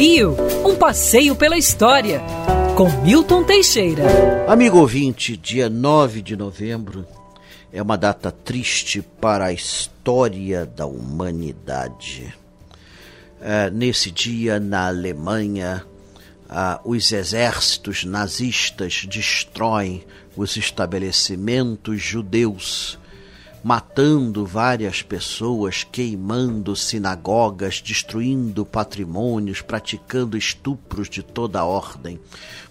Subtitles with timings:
[0.00, 2.22] Rio, um passeio pela história,
[2.76, 4.04] com Milton Teixeira.
[4.46, 7.04] Amigo ouvinte, dia 9 de novembro
[7.72, 12.32] é uma data triste para a história da humanidade.
[13.40, 15.84] É, nesse dia, na Alemanha,
[16.48, 20.04] ah, os exércitos nazistas destroem
[20.36, 22.96] os estabelecimentos judeus
[23.62, 32.20] matando várias pessoas, queimando sinagogas, destruindo patrimônios, praticando estupros de toda ordem.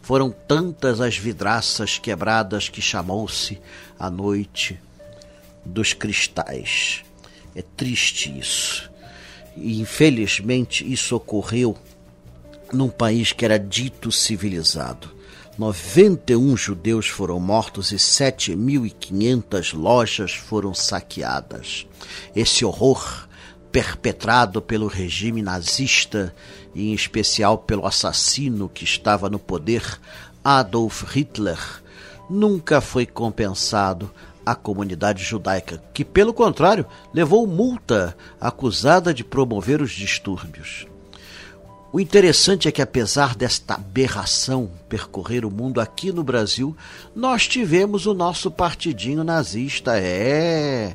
[0.00, 3.60] Foram tantas as vidraças quebradas que chamou-se
[3.98, 4.78] a noite
[5.64, 7.02] dos cristais.
[7.54, 8.88] É triste isso.
[9.56, 11.76] E infelizmente isso ocorreu
[12.72, 15.15] num país que era dito civilizado.
[15.58, 21.86] 91 judeus foram mortos e 7.500 lojas foram saqueadas.
[22.34, 23.26] Esse horror,
[23.72, 26.34] perpetrado pelo regime nazista
[26.74, 29.98] e em especial pelo assassino que estava no poder,
[30.44, 31.58] Adolf Hitler,
[32.28, 34.10] nunca foi compensado
[34.44, 40.86] à comunidade judaica, que, pelo contrário, levou multa acusada de promover os distúrbios.
[41.96, 46.76] O interessante é que, apesar desta aberração percorrer o mundo aqui no Brasil,
[47.14, 49.98] nós tivemos o nosso partidinho nazista.
[49.98, 50.94] É.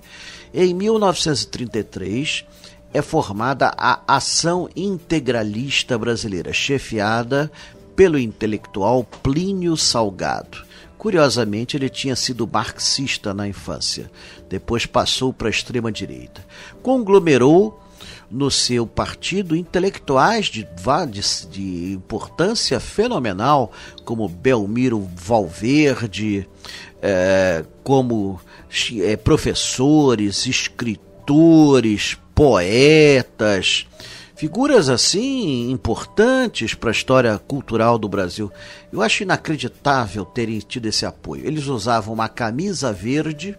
[0.53, 2.45] Em 1933
[2.93, 7.51] é formada a Ação Integralista Brasileira, chefiada
[7.95, 10.63] pelo intelectual Plínio Salgado.
[10.99, 14.11] Curiosamente, ele tinha sido marxista na infância,
[14.47, 16.45] depois passou para a extrema-direita.
[16.83, 17.80] Conglomerou
[18.31, 20.67] no seu partido intelectuais de,
[21.09, 23.71] de, de importância fenomenal,
[24.05, 26.47] como Belmiro Valverde,
[27.01, 28.39] é, como
[29.01, 33.85] é, professores, escritores, poetas,
[34.35, 38.51] figuras assim importantes para a história cultural do Brasil.
[38.91, 41.45] Eu acho inacreditável terem tido esse apoio.
[41.45, 43.57] Eles usavam uma camisa verde,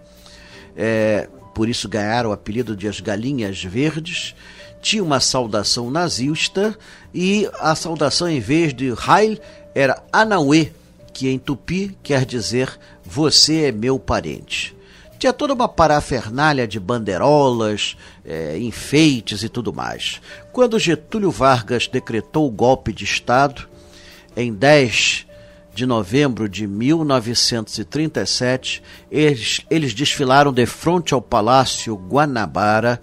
[0.76, 4.34] é, por isso ganharam o apelido de as Galinhas Verdes
[4.82, 6.76] tinha uma saudação nazista
[7.14, 9.38] e a saudação, em vez de Heil,
[9.74, 10.72] era Anauê,
[11.12, 14.76] que em tupi quer dizer você é meu parente.
[15.18, 20.20] Tinha toda uma parafernália de banderolas, é, enfeites e tudo mais.
[20.52, 23.68] Quando Getúlio Vargas decretou o golpe de Estado,
[24.36, 25.26] em 10
[25.74, 33.00] de novembro de 1937, eles, eles desfilaram de frente ao Palácio Guanabara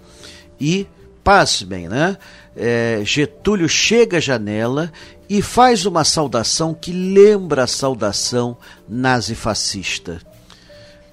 [0.60, 0.86] e
[1.24, 2.16] pasmem, né?
[2.56, 4.92] É, Getúlio chega à janela
[5.28, 8.56] e faz uma saudação que lembra a saudação
[8.88, 10.20] nazifascista.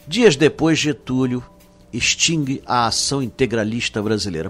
[0.07, 1.43] Dias depois, Getúlio
[1.91, 4.49] extingue a ação integralista brasileira.